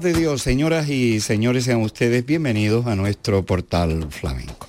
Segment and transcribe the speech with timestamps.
[0.00, 4.66] de Dios, señoras y señores, sean ustedes bienvenidos a nuestro portal flamenco.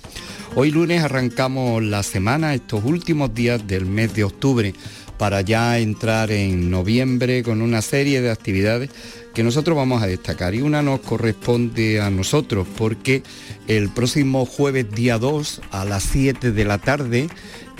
[0.55, 4.73] Hoy lunes arrancamos la semana, estos últimos días del mes de octubre,
[5.17, 8.89] para ya entrar en noviembre con una serie de actividades
[9.33, 13.23] que nosotros vamos a destacar y una nos corresponde a nosotros porque
[13.67, 17.29] el próximo jueves día 2 a las 7 de la tarde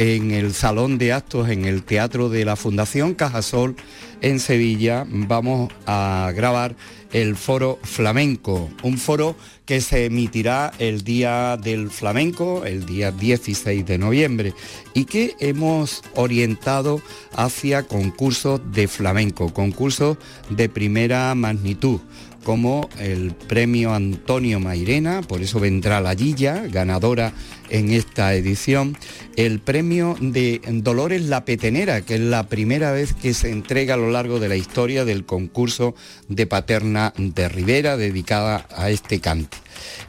[0.01, 3.75] en el Salón de Actos en el Teatro de la Fundación Cajasol
[4.21, 6.75] en Sevilla vamos a grabar
[7.11, 9.35] el Foro Flamenco, un foro
[9.65, 14.53] que se emitirá el día del flamenco, el día 16 de noviembre,
[14.93, 17.01] y que hemos orientado
[17.35, 20.17] hacia concursos de flamenco, concursos
[20.49, 21.99] de primera magnitud
[22.43, 27.33] como el premio Antonio Mairena, por eso vendrá la Gilla, ganadora
[27.69, 28.97] en esta edición,
[29.35, 33.97] el premio de Dolores La Petenera, que es la primera vez que se entrega a
[33.97, 35.95] lo largo de la historia del concurso
[36.27, 39.57] de Paterna de Rivera dedicada a este cante.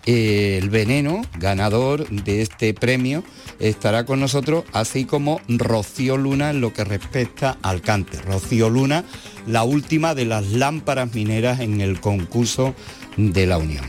[0.07, 3.25] El Veneno, ganador de este premio,
[3.59, 8.21] estará con nosotros, así como Rocío Luna en lo que respecta al cante.
[8.21, 9.05] Rocío Luna,
[9.47, 12.75] la última de las lámparas mineras en el concurso
[13.17, 13.85] de la Unión.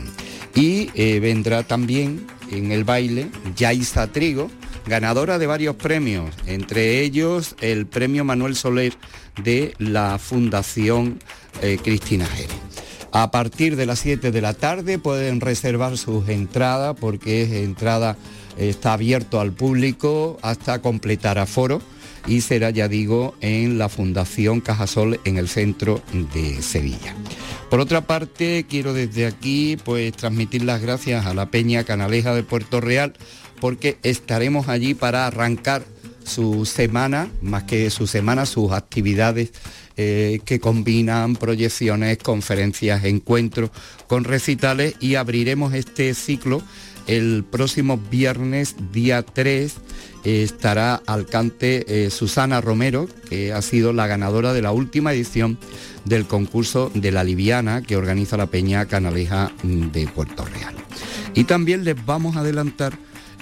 [0.54, 4.50] Y eh, vendrá también en el baile Yaisa Trigo,
[4.86, 8.94] ganadora de varios premios, entre ellos el premio Manuel Soler
[9.42, 11.18] de la Fundación
[11.62, 12.63] eh, Cristina Jerez.
[13.14, 18.16] A partir de las 7 de la tarde pueden reservar sus entradas porque es entrada,
[18.58, 21.80] está abierto al público hasta completar aforo
[22.26, 26.02] y será, ya digo, en la Fundación Cajasol en el centro
[26.34, 27.14] de Sevilla.
[27.70, 32.42] Por otra parte, quiero desde aquí pues transmitir las gracias a la Peña Canaleja de
[32.42, 33.12] Puerto Real
[33.60, 35.84] porque estaremos allí para arrancar
[36.24, 39.52] su semana, más que su semana, sus actividades
[39.96, 43.70] eh, que combinan proyecciones, conferencias, encuentros
[44.06, 46.62] con recitales y abriremos este ciclo
[47.06, 49.74] el próximo viernes día 3
[50.24, 55.58] estará al cante eh, Susana Romero, que ha sido la ganadora de la última edición
[56.06, 60.74] del concurso de la Liviana que organiza la Peña Canaleja de Puerto Real.
[61.34, 62.96] Y también les vamos a adelantar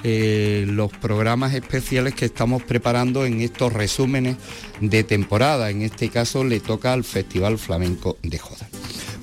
[0.04, 4.36] eh, los programas especiales que estamos preparando en estos resúmenes
[4.80, 5.70] de temporada.
[5.70, 8.68] En este caso le toca al Festival Flamenco de Joda.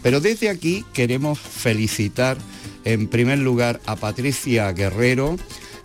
[0.01, 2.37] Pero desde aquí queremos felicitar
[2.85, 5.35] en primer lugar a Patricia Guerrero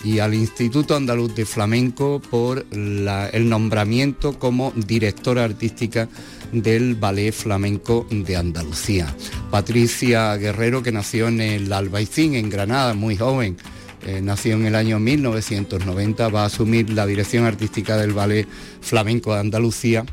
[0.04, 6.08] y al Instituto Andaluz de Flamenco por el nombramiento como directora artística
[6.52, 9.14] del Ballet Flamenco de Andalucía.
[9.50, 13.56] Patricia Guerrero, que nació en el Albaicín, en Granada, muy joven,
[14.04, 18.46] eh, nació en el año 1990, va a asumir la dirección artística del Ballet
[18.80, 20.04] Flamenco de Andalucía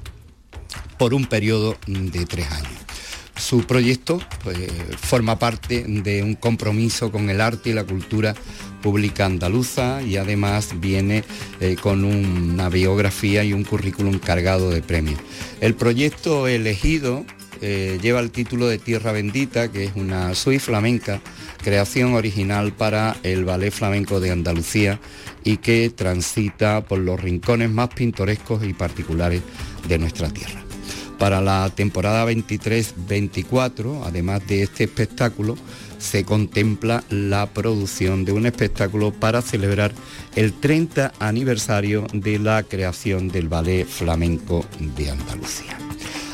[0.97, 2.71] por un periodo de tres años.
[3.35, 4.57] Su proyecto pues,
[5.01, 8.35] forma parte de un compromiso con el arte y la cultura
[8.81, 11.23] pública andaluza y además viene
[11.59, 15.19] eh, con una biografía y un currículum cargado de premios.
[15.59, 17.25] El proyecto elegido
[17.61, 21.21] eh, lleva el título de Tierra Bendita, que es una suite flamenca
[21.61, 24.99] creación original para el Ballet Flamenco de Andalucía
[25.43, 29.41] y que transita por los rincones más pintorescos y particulares
[29.87, 30.61] de nuestra tierra.
[31.17, 35.55] Para la temporada 23-24, además de este espectáculo,
[35.99, 39.93] se contempla la producción de un espectáculo para celebrar
[40.35, 44.65] el 30 aniversario de la creación del Ballet Flamenco
[44.95, 45.77] de Andalucía.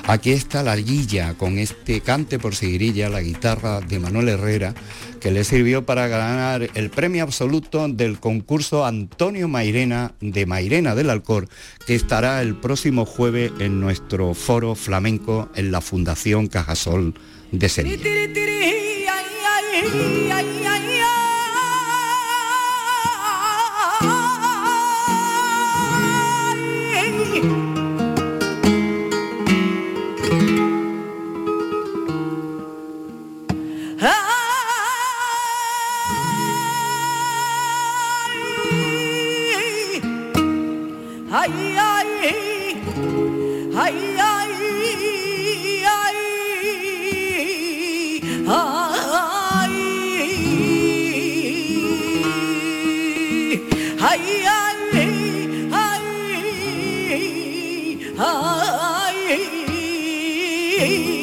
[0.07, 4.73] Aquí está la guilla con este cante por sigrilla, la guitarra de Manuel Herrera,
[5.19, 11.09] que le sirvió para ganar el premio absoluto del concurso Antonio Mairena de Mairena del
[11.09, 11.47] Alcor,
[11.85, 17.13] que estará el próximo jueves en nuestro foro flamenco en la Fundación Cajasol
[17.51, 18.03] de Sevilla.
[41.29, 42.07] ay, ay,
[43.75, 44.51] ay, ay, ay,
[45.83, 46.15] ay, ay,
[49.59, 49.97] ay.
[60.79, 61.16] Hey!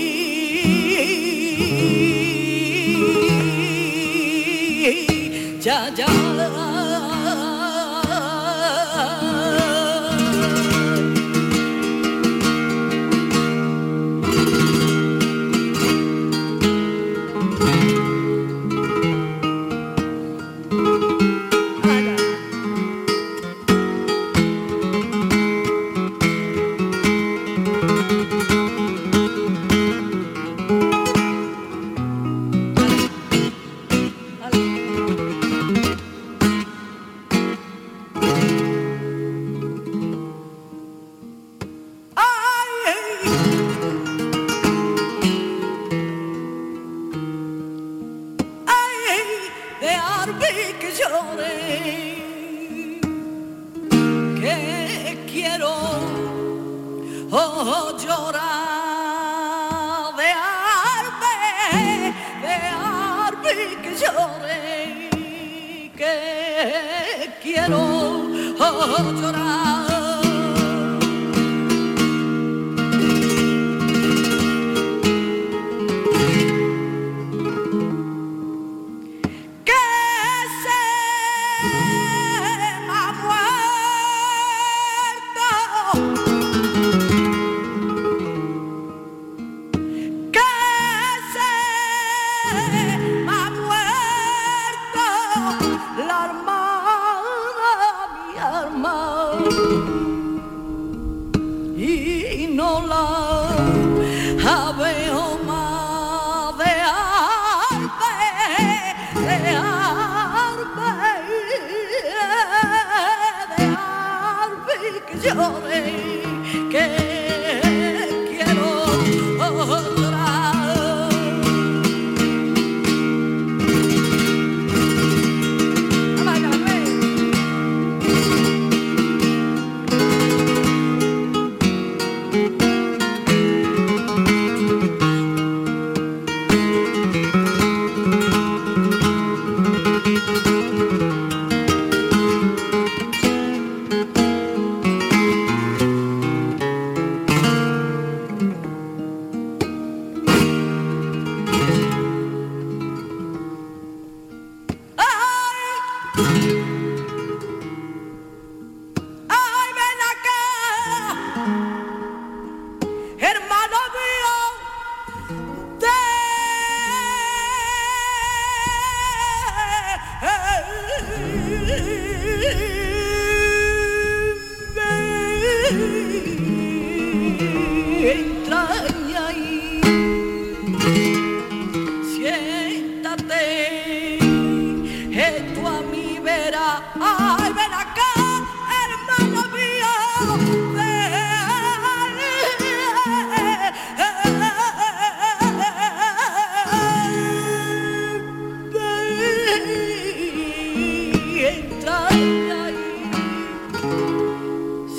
[99.44, 100.13] thank you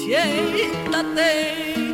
[0.05, 1.84] siéntate.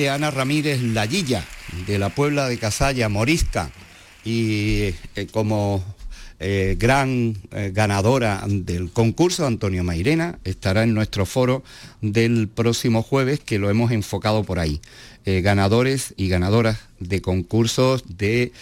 [0.00, 1.44] De Ana Ramírez Lallilla,
[1.86, 3.70] de la Puebla de Casalla, Morisca,
[4.24, 5.84] y eh, como
[6.38, 11.62] eh, gran eh, ganadora del concurso, Antonio Mairena, estará en nuestro foro
[12.00, 14.80] del próximo jueves, que lo hemos enfocado por ahí.
[15.26, 18.52] ganadores y ganadoras de concursos de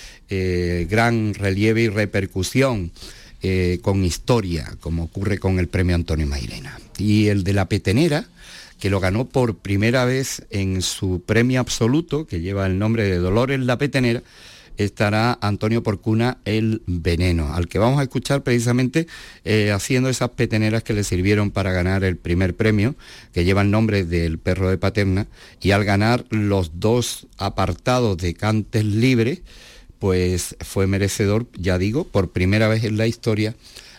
[0.90, 2.90] gran relieve y repercusión.
[3.82, 6.80] con historia, como ocurre con el premio Antonio Mairena.
[6.98, 8.26] Y el de la petenera,
[8.78, 13.18] que lo ganó por primera vez en su premio absoluto, que lleva el nombre de
[13.18, 14.22] Dolores La Petenera,
[14.78, 19.08] estará Antonio Porcuna el Veneno, al que vamos a escuchar precisamente
[19.44, 22.94] eh, haciendo esas peteneras que le sirvieron para ganar el primer premio,
[23.32, 25.26] que lleva el nombre del perro de Paterna,
[25.60, 29.42] y al ganar los dos apartados de cantes libres,
[29.98, 33.56] pues fue merecedor, ya digo, por primera vez en la historia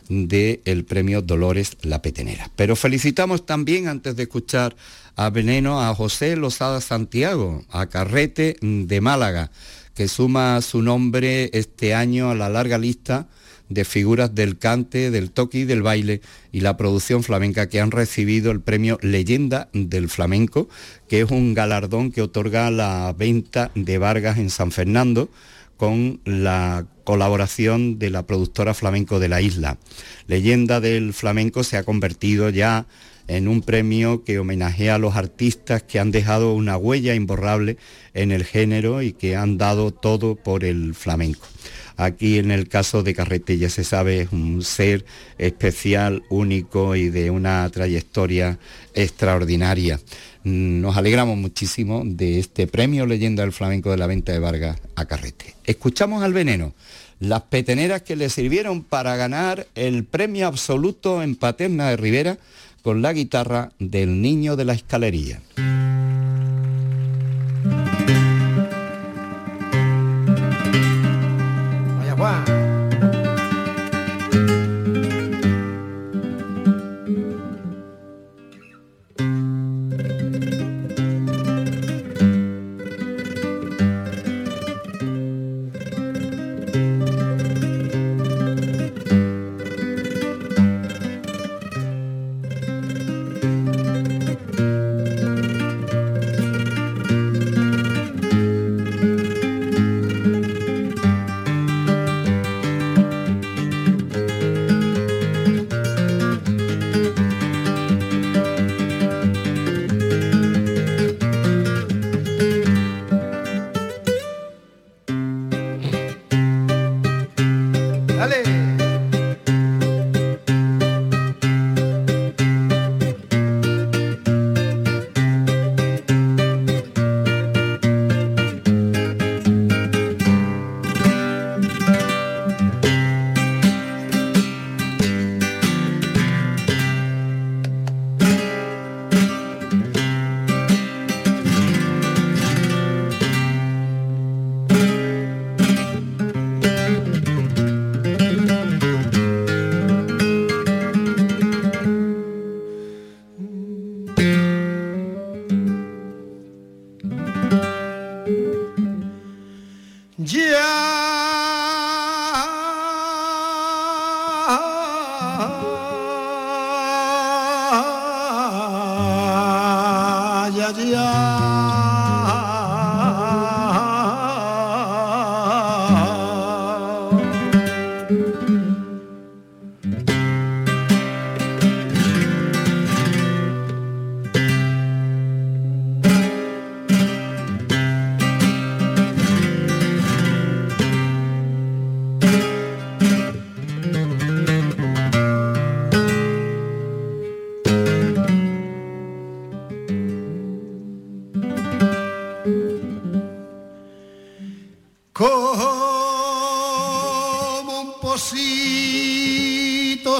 [0.09, 2.51] del premio Dolores La Petenera.
[2.55, 4.75] Pero felicitamos también, antes de escuchar
[5.15, 9.51] a Veneno, a José Lozada Santiago, a Carrete de Málaga,
[9.93, 13.27] que suma su nombre este año a la larga lista
[13.69, 17.91] de figuras del cante, del toque y del baile y la producción flamenca que han
[17.91, 20.67] recibido el premio Leyenda del Flamenco,
[21.07, 25.29] que es un galardón que otorga la venta de Vargas en San Fernando
[25.77, 29.79] con la colaboración de la productora flamenco de la isla.
[30.27, 32.85] Leyenda del flamenco se ha convertido ya
[33.27, 37.77] en un premio que homenajea a los artistas que han dejado una huella imborrable
[38.13, 41.47] en el género y que han dado todo por el flamenco.
[41.97, 45.03] Aquí en el caso de Carrete ya se sabe, es un ser
[45.39, 48.59] especial, único y de una trayectoria
[48.93, 49.99] extraordinaria.
[50.43, 55.05] Nos alegramos muchísimo de este premio Leyenda del Flamenco de la Venta de Vargas a
[55.05, 55.55] Carrete.
[55.65, 56.73] Escuchamos al veneno,
[57.19, 62.37] las peteneras que le sirvieron para ganar el premio absoluto en Paterna de Rivera
[62.81, 65.41] con la guitarra del Niño de la Escalería.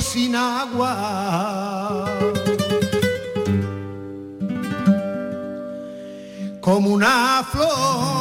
[0.10, 0.32] Así se
[7.52, 8.19] quedó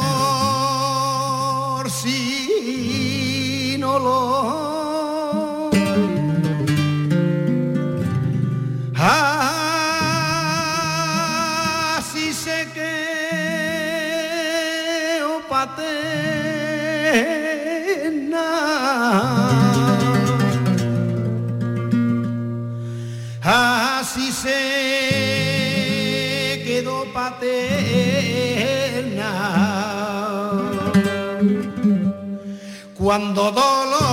[33.09, 34.08] Cuando Dolores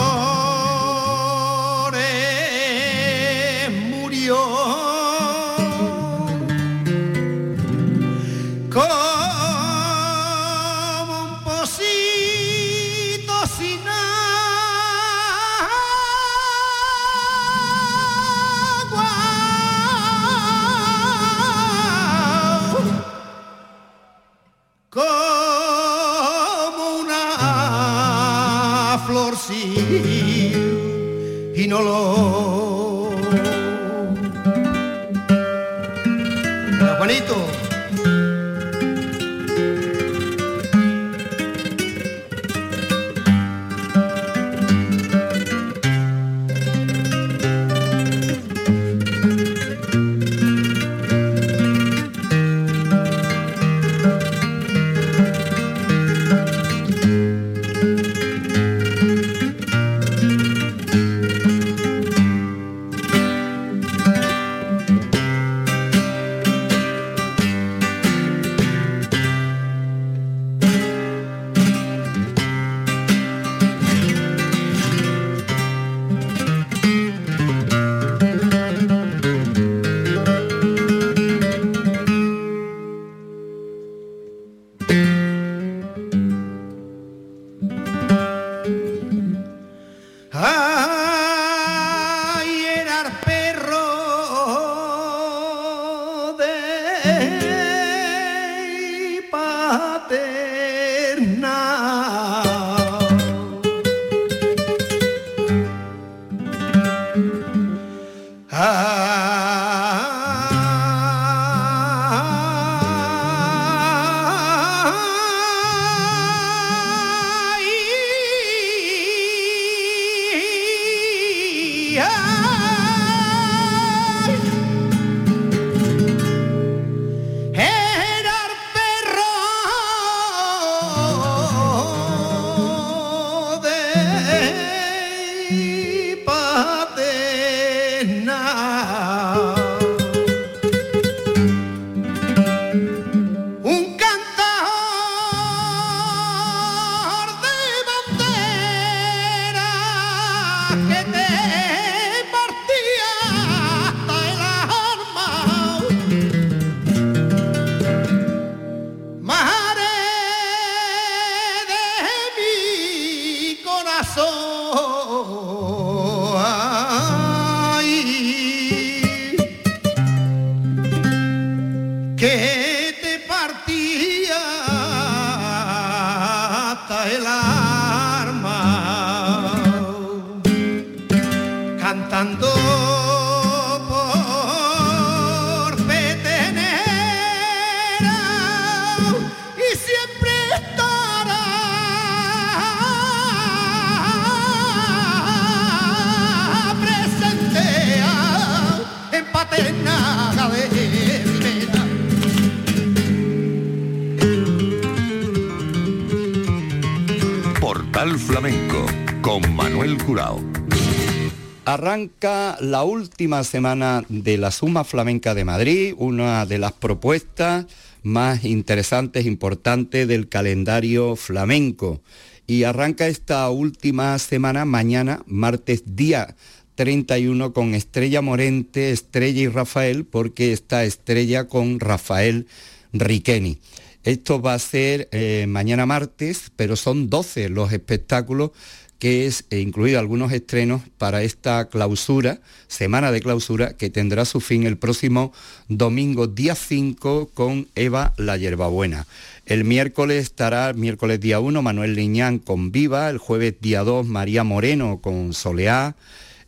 [211.86, 217.66] Arranca la última semana de la Suma Flamenca de Madrid, una de las propuestas
[218.02, 222.00] más interesantes, importantes del calendario flamenco.
[222.44, 226.34] Y arranca esta última semana mañana, martes día
[226.74, 232.48] 31, con Estrella Morente, Estrella y Rafael, porque está Estrella con Rafael
[232.94, 233.60] Riqueni.
[234.02, 238.50] Esto va a ser eh, mañana martes, pero son 12 los espectáculos
[238.98, 244.40] que es eh, incluido algunos estrenos para esta clausura, semana de clausura, que tendrá su
[244.40, 245.32] fin el próximo
[245.68, 249.06] domingo día 5 con Eva la Yerbabuena.
[249.44, 254.44] El miércoles estará, miércoles día 1, Manuel Liñán con Viva, el jueves día 2, María
[254.44, 255.94] Moreno con Soleá,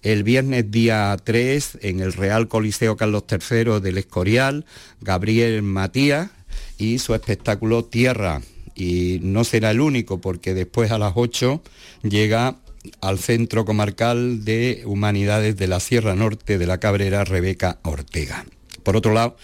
[0.03, 4.65] el viernes día 3 en el Real Coliseo Carlos III del Escorial,
[5.01, 6.31] Gabriel Matías
[6.79, 8.41] y su espectáculo Tierra.
[8.79, 11.61] Y no será el único porque después a las 8
[12.05, 12.57] llega
[13.01, 18.47] al Centro Comarcal de Humanidades de la Sierra Norte de la Cabrera Rebeca Ortega.
[18.85, 19.37] Por otro lado,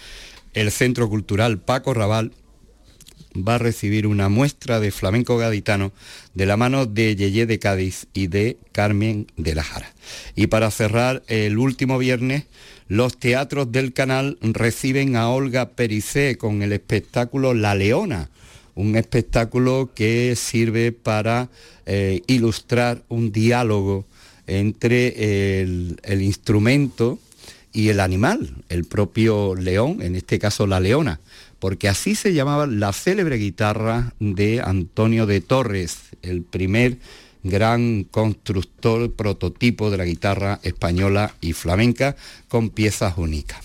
[0.53, 2.31] el Centro Cultural Paco Raval
[3.35, 5.91] va a recibir una muestra de flamenco gaditano
[6.33, 9.93] de la mano de Yeye de Cádiz y de Carmen de la Jara.
[10.35, 12.45] Y para cerrar el último viernes,
[12.87, 18.29] los teatros del canal reciben a Olga Pericé con el espectáculo La Leona,
[18.75, 21.49] un espectáculo que sirve para
[21.85, 24.05] eh, ilustrar un diálogo
[24.47, 27.19] entre el, el instrumento
[27.73, 31.19] y el animal, el propio león, en este caso la leona,
[31.59, 36.97] porque así se llamaba la célebre guitarra de Antonio de Torres, el primer
[37.43, 42.15] gran constructor prototipo de la guitarra española y flamenca
[42.47, 43.59] con piezas únicas.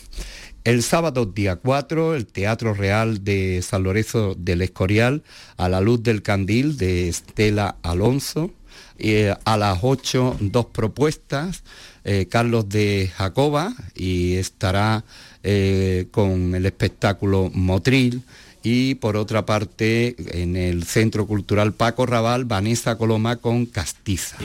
[0.62, 5.23] El sábado día 4, el Teatro Real de San Lorenzo del Escorial,
[5.57, 8.51] a la luz del candil de Estela Alonso.
[8.99, 11.64] Eh, a las 8, dos propuestas.
[12.05, 15.05] Eh, Carlos de Jacoba y estará
[15.42, 18.23] eh, con el espectáculo Motril
[18.62, 24.37] y por otra parte en el Centro Cultural Paco Raval, Vanessa Coloma con Castiza.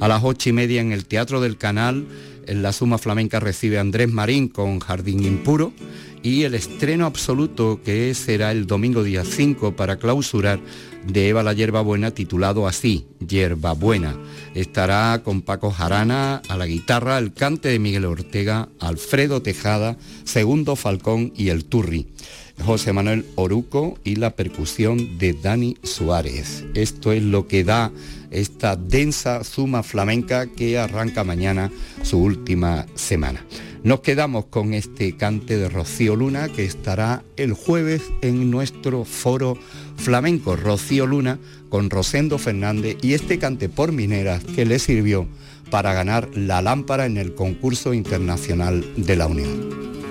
[0.00, 2.06] A las ocho y media en el Teatro del Canal,
[2.46, 5.72] en la Suma Flamenca recibe Andrés Marín con Jardín Impuro
[6.22, 10.60] y el estreno absoluto que será el domingo día 5 para clausurar
[11.06, 14.16] de Eva la Hierba Buena titulado así, Hierba Buena.
[14.54, 20.76] Estará con Paco Jarana a la guitarra, el cante de Miguel Ortega, Alfredo Tejada, Segundo
[20.76, 22.06] Falcón y el Turri.
[22.64, 26.64] José Manuel Oruco y la percusión de Dani Suárez.
[26.74, 27.92] Esto es lo que da
[28.30, 31.70] esta densa suma flamenca que arranca mañana
[32.02, 33.44] su última semana.
[33.84, 39.58] Nos quedamos con este cante de Rocío Luna que estará el jueves en nuestro foro
[39.96, 45.26] flamenco Rocío Luna con Rosendo Fernández y este cante por mineras que le sirvió
[45.70, 50.01] para ganar la lámpara en el concurso internacional de la Unión.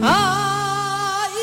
[0.00, 1.40] Ay,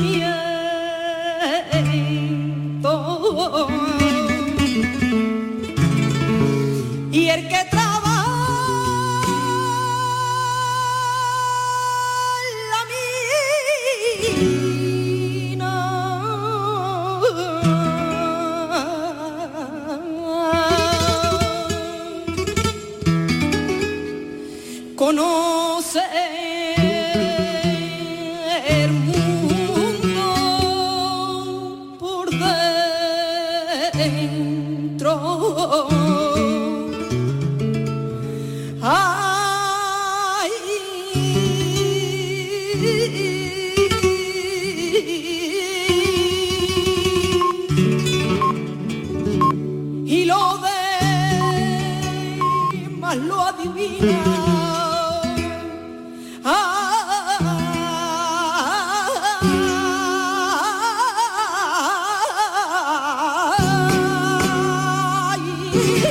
[0.00, 0.49] Yeah.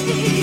[0.09, 0.38] see.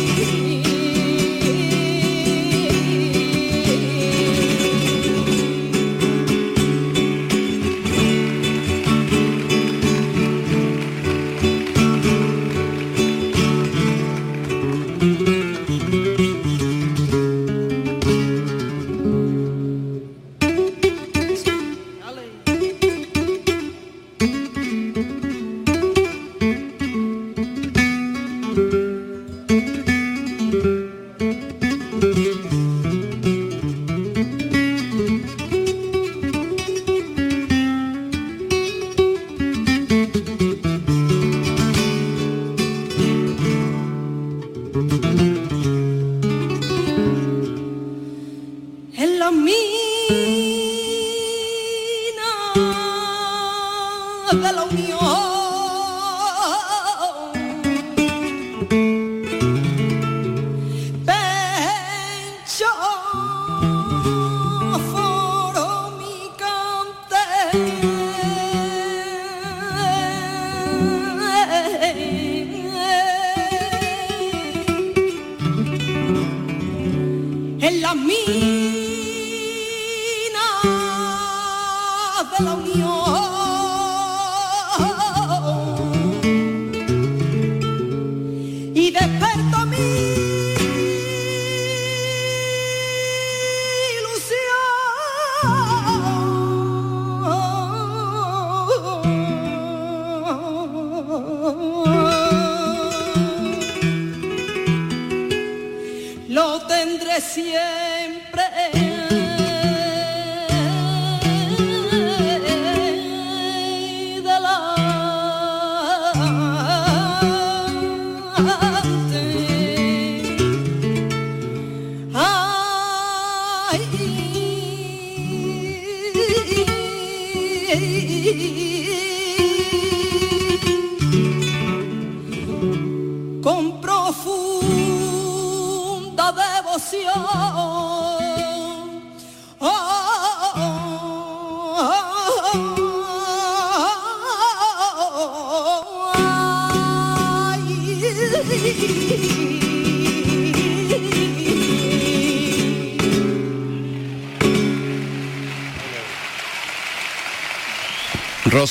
[107.20, 107.95] cielo.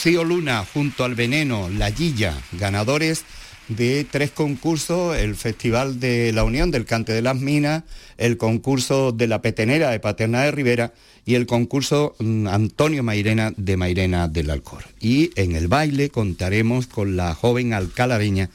[0.06, 3.24] Rocío Luna junto al Veneno, La Guilla, ganadores
[3.70, 7.86] de tres concursos, el Festival de la Unión del Cante de las Minas,
[8.20, 10.94] el concurso de la Petenera de Paterna de Rivera
[11.26, 14.84] y el concurso mm, Antonio Mairena de Mairena del Alcor.
[15.00, 18.52] Y en el baile contaremos con la joven alcalareña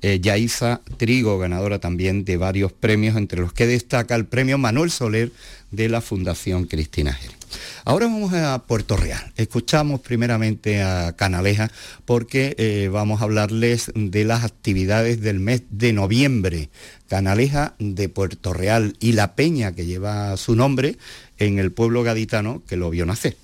[0.00, 4.92] eh, Yaisa Trigo, ganadora también de varios premios, entre los que destaca el premio Manuel
[4.92, 5.32] Soler
[5.72, 7.43] de la Fundación Cristina Jerez.
[7.84, 9.32] Ahora vamos a Puerto Real.
[9.36, 11.70] Escuchamos primeramente a Canaleja
[12.04, 16.70] porque eh, vamos a hablarles de las actividades del mes de noviembre.
[17.08, 20.98] Canaleja de Puerto Real y la peña que lleva su nombre
[21.38, 23.36] en el pueblo gaditano que lo vio nacer.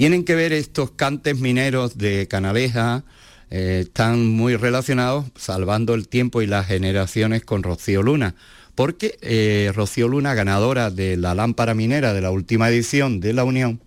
[0.00, 3.04] Tienen que ver estos cantes mineros de Canaleja,
[3.50, 8.34] eh, están muy relacionados, salvando el tiempo y las generaciones con Rocío Luna,
[8.74, 13.44] porque eh, Rocío Luna, ganadora de la lámpara minera de la última edición de la
[13.44, 13.78] Unión,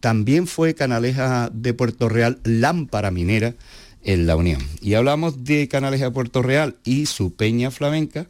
[0.00, 3.54] también fue Canaleja de Puerto Real lámpara minera
[4.04, 4.60] en la Unión.
[4.82, 8.26] Y hablamos de Canaleja de Puerto Real y su peña flamenca,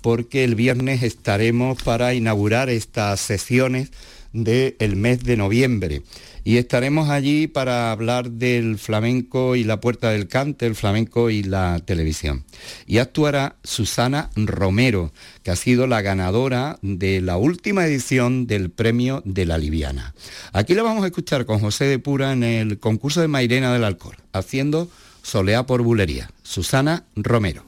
[0.00, 3.92] porque el viernes estaremos para inaugurar estas sesiones
[4.32, 6.02] del mes de noviembre.
[6.46, 11.42] Y estaremos allí para hablar del flamenco y la puerta del cante, el flamenco y
[11.42, 12.44] la televisión.
[12.86, 19.22] Y actuará Susana Romero, que ha sido la ganadora de la última edición del premio
[19.24, 20.14] de la Liviana.
[20.52, 23.82] Aquí la vamos a escuchar con José de Pura en el concurso de Mairena del
[23.82, 24.88] Alcor, haciendo
[25.22, 26.30] Soleá por Bulería.
[26.44, 27.64] Susana Romero.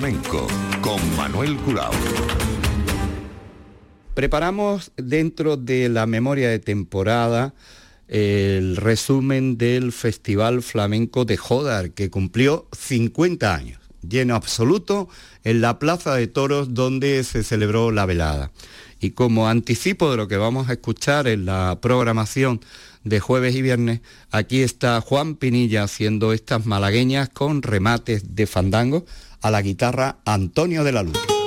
[0.00, 0.46] Flamenco
[0.80, 1.90] con Manuel Curao.
[4.14, 7.52] Preparamos dentro de la memoria de temporada
[8.08, 15.10] el resumen del Festival Flamenco de Jodar, que cumplió 50 años, lleno absoluto
[15.44, 18.52] en la Plaza de Toros donde se celebró la velada.
[19.00, 22.62] Y como anticipo de lo que vamos a escuchar en la programación
[23.04, 29.04] de jueves y viernes, aquí está Juan Pinilla haciendo estas malagueñas con remates de fandango
[29.40, 31.39] a la guitarra Antonio de la Luz.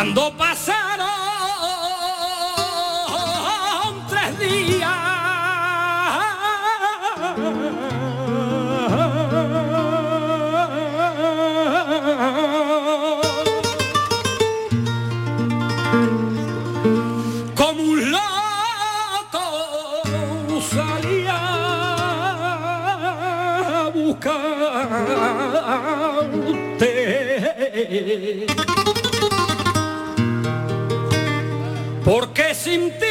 [0.00, 1.06] Cuando pasaron
[4.08, 4.88] tres días,
[17.54, 19.42] como un loco
[20.70, 21.36] salía
[23.76, 25.40] a buscarte.
[32.60, 33.09] sin ti.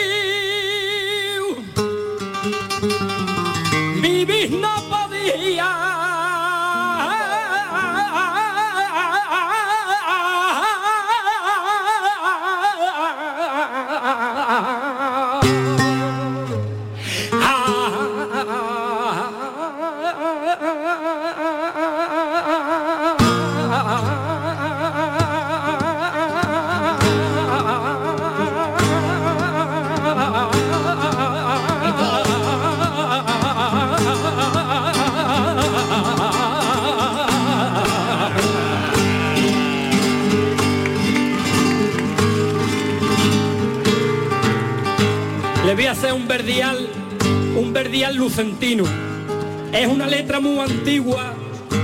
[49.74, 51.34] Es una letra muy antigua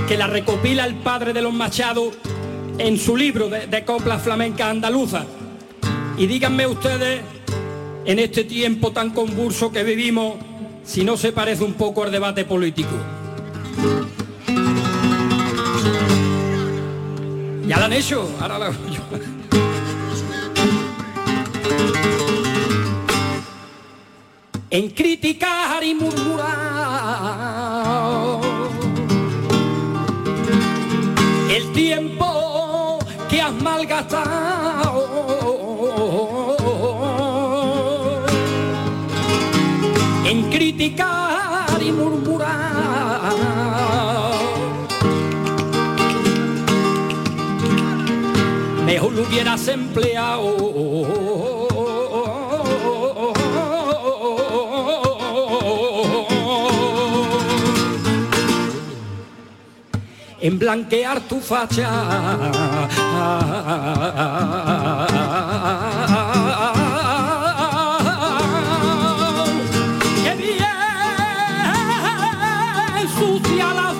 [0.08, 2.12] que la recopila el padre de los Machado
[2.78, 5.26] en su libro de, de coplas flamencas andaluzas.
[6.16, 7.20] Y díganme ustedes,
[8.04, 10.36] en este tiempo tan convulso que vivimos,
[10.84, 12.94] si no se parece un poco al debate político.
[17.66, 18.66] Ya lo han hecho, ahora lo
[24.76, 26.52] en criticar y murmurar.
[31.50, 32.98] El tiempo
[33.30, 35.06] que has malgastado.
[40.26, 43.32] En criticar y murmurar.
[48.84, 51.25] Mejor lo hubieras empleado
[60.46, 61.90] en blanquear tu facha.
[70.22, 70.66] Que bien
[73.18, 73.92] sucia la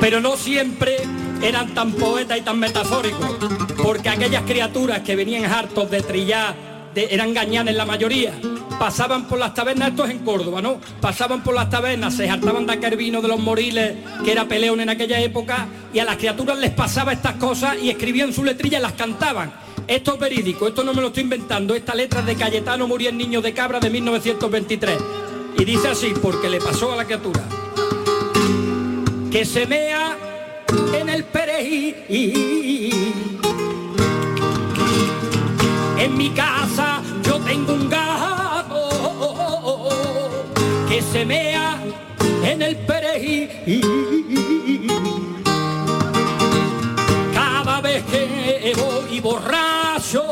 [0.00, 1.07] Pero no siempre
[1.42, 3.36] eran tan poetas y tan metafóricos,
[3.82, 6.54] porque aquellas criaturas que venían hartos de trillar,
[6.94, 8.32] de, eran gañanes la mayoría,
[8.78, 10.80] pasaban por las tabernas, esto es en Córdoba, ¿no?
[11.00, 14.80] Pasaban por las tabernas, se hartaban de aquel vino de los moriles, que era peleón
[14.80, 18.78] en aquella época, y a las criaturas les pasaba estas cosas y escribían su letrilla
[18.78, 19.52] y las cantaban.
[19.86, 23.40] Esto es verídico, esto no me lo estoy inventando, esta letra de Cayetano Muriel Niño
[23.40, 24.98] de Cabra de 1923.
[25.58, 27.42] Y dice así, porque le pasó a la criatura.
[29.30, 30.27] Que se mea
[35.98, 38.78] en mi casa yo tengo un gato
[40.88, 41.80] que se mea
[42.44, 43.48] en el perejil.
[47.34, 50.24] Cada vez que voy borracho.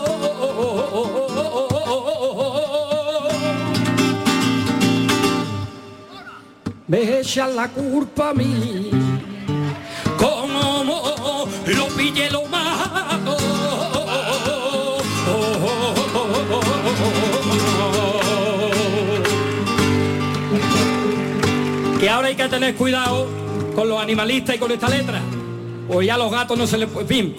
[6.87, 8.86] Me echan la culpa a mí.
[12.07, 13.37] Lo pille lo mato.
[21.99, 23.27] Que ahora hay que tener cuidado
[23.75, 25.21] con los animalistas y con esta letra.
[25.89, 26.89] O ya los gatos no se les...
[26.95, 27.37] En fin,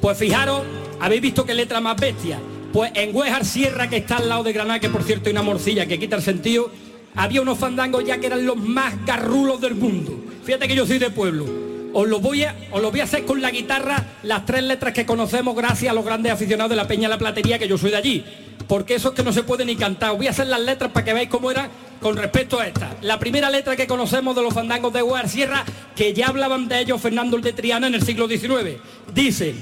[0.00, 0.62] pues fijaros,
[1.00, 2.38] habéis visto qué letra más bestia.
[2.72, 5.42] Pues en Huejar Sierra, que está al lado de Granada, que por cierto hay una
[5.42, 6.70] morcilla que quita el sentido,
[7.14, 10.12] había unos fandangos ya que eran los más garrulos del mundo.
[10.44, 11.65] Fíjate que yo soy de pueblo.
[11.98, 14.92] Os lo voy a, os lo voy a hacer con la guitarra, las tres letras
[14.92, 17.90] que conocemos gracias a los grandes aficionados de la Peña la Platería, que yo soy
[17.90, 18.22] de allí.
[18.68, 20.10] Porque eso es que no se puede ni cantar.
[20.10, 21.70] Os voy a hacer las letras para que veáis cómo era
[22.02, 22.94] con respecto a esta.
[23.00, 26.80] La primera letra que conocemos de los fandangos de Huejar Sierra, que ya hablaban de
[26.80, 28.78] ellos Fernando el de Triana en el siglo XIX.
[29.14, 29.54] Dice,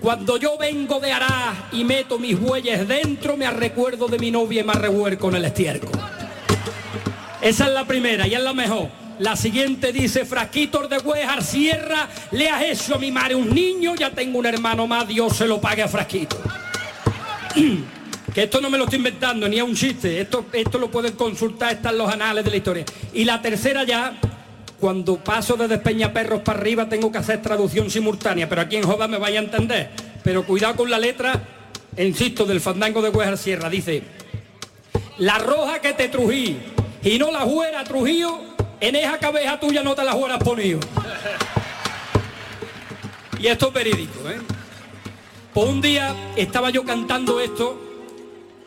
[0.00, 4.62] cuando yo vengo de Arás y meto mis bueyes dentro, me recuerdo de mi novia
[4.62, 5.92] y me revuelco con el estiércol.
[7.40, 8.99] Esa es la primera y es la mejor.
[9.20, 13.94] La siguiente dice, frasquitos de Huejar Sierra, le has hecho a mi madre un niño,
[13.94, 16.38] ya tengo un hermano más, Dios se lo pague a frasquito.
[18.34, 21.12] que esto no me lo estoy inventando, ni es un chiste, esto, esto lo pueden
[21.12, 22.84] consultar, están los anales de la historia.
[23.12, 24.18] Y la tercera ya,
[24.80, 29.06] cuando paso de Despeñaperros para arriba tengo que hacer traducción simultánea, pero aquí en Joda
[29.06, 29.90] me vaya a entender.
[30.24, 31.42] Pero cuidado con la letra,
[31.98, 34.02] insisto, del fandango de Huejar Sierra, dice,
[35.18, 36.56] la roja que te trují
[37.02, 38.49] y no la juera Trujillo,
[38.80, 40.80] en esa cabeza tuya no te la jueras ponido.
[43.38, 44.38] Y esto es verídico, ¿eh?
[45.52, 47.80] Pues un día estaba yo cantando esto,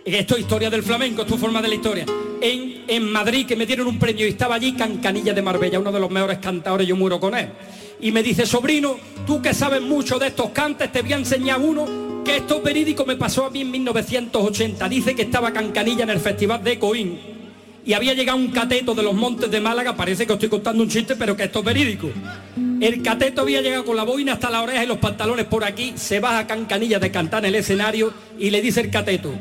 [0.04, 2.06] esto es historia del flamenco, esto es forma de la historia,
[2.42, 5.92] en, en Madrid, que me dieron un premio y estaba allí Cancanilla de Marbella, uno
[5.92, 7.50] de los mejores cantadores, yo muero con él.
[8.02, 11.60] Y me dice, sobrino, tú que sabes mucho de estos cantes, te voy a enseñar
[11.60, 14.90] uno que esto es verídico, me pasó a mí en 1980.
[14.90, 17.33] Dice que estaba Cancanilla en el Festival de Coín
[17.86, 20.90] y había llegado un cateto de los montes de Málaga, parece que estoy contando un
[20.90, 22.10] chiste, pero que esto es verídico.
[22.80, 25.94] El cateto había llegado con la boina hasta la oreja y los pantalones por aquí,
[25.96, 29.34] se baja Cancanilla de cantar en el escenario y le dice el cateto,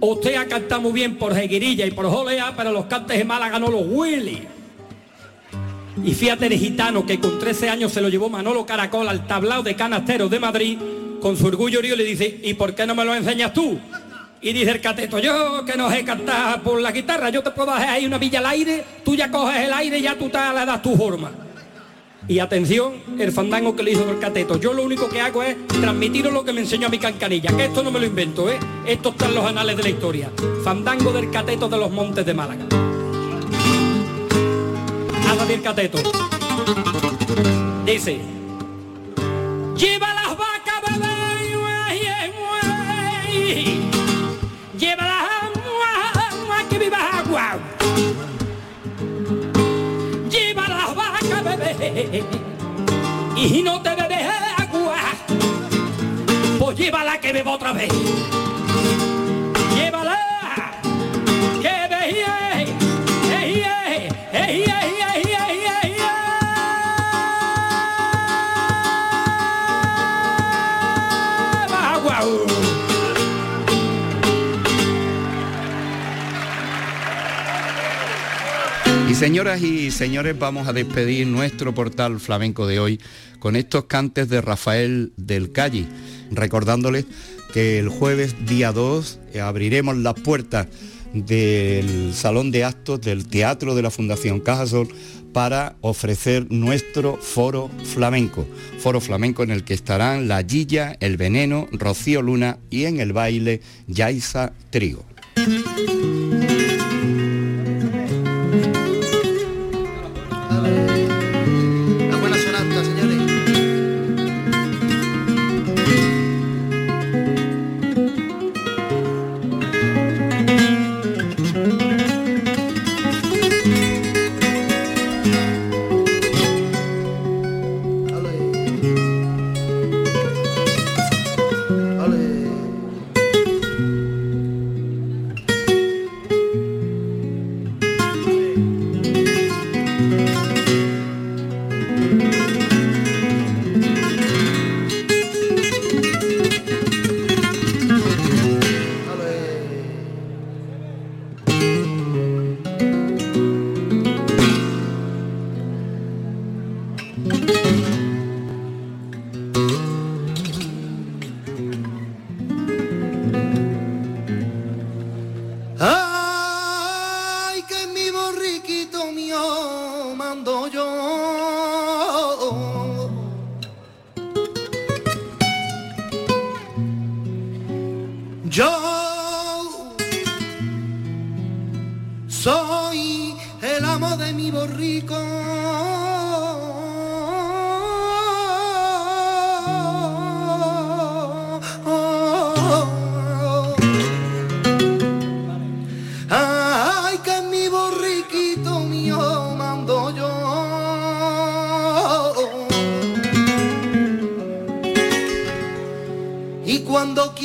[0.00, 3.58] usted ha cantado muy bien por Jeguirilla y por Jolea, pero los cantes de Málaga
[3.58, 4.42] no los Willy.
[6.04, 9.62] Y fíjate el gitano que con 13 años se lo llevó Manolo Caracol al tablao
[9.62, 10.78] de canasteros de Madrid,
[11.20, 13.78] con su orgullo río le dice, ¿y por qué no me lo enseñas tú?
[14.44, 17.70] Y dice el cateto, yo que no sé cantar por la guitarra, yo te puedo
[17.70, 20.38] hacer ahí una villa al aire, tú ya coges el aire y ya tú te
[20.38, 21.30] le das tu forma.
[22.26, 24.58] Y atención, el fandango que le hizo el cateto.
[24.58, 27.66] Yo lo único que hago es transmitiros lo que me enseñó a mi cancanilla, que
[27.66, 28.58] esto no me lo invento, ¿eh?
[28.84, 30.30] Esto está en los anales de la historia.
[30.64, 32.64] Fandango del cateto de los montes de Málaga.
[35.28, 35.98] Habla del cateto.
[37.86, 38.20] Dice,
[39.76, 40.36] lleva las
[53.36, 54.24] Y no te bebes
[54.56, 54.96] agua.
[56.58, 57.90] Pues llévala que beba otra vez.
[79.22, 83.00] Señoras y señores, vamos a despedir nuestro portal flamenco de hoy
[83.38, 85.86] con estos cantes de Rafael del Calle,
[86.32, 87.04] recordándoles
[87.54, 90.66] que el jueves día 2 abriremos las puertas
[91.14, 94.88] del Salón de Actos del Teatro de la Fundación Cajasol
[95.32, 98.44] para ofrecer nuestro foro flamenco.
[98.80, 103.12] Foro flamenco en el que estarán La Gilla, El Veneno, Rocío Luna y en el
[103.12, 105.04] baile Yaisa Trigo.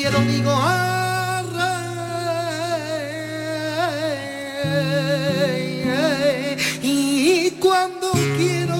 [0.09, 1.77] Quiero digo arre.
[6.81, 8.75] Y cuando quiero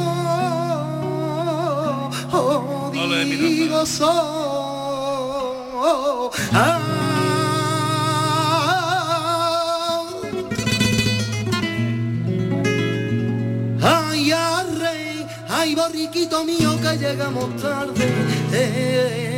[2.32, 4.14] oh, digo so.
[6.54, 6.80] Ah.
[13.82, 18.06] Ay, arre, ay, borriquito mío que llegamos tarde.
[18.52, 19.37] Eh,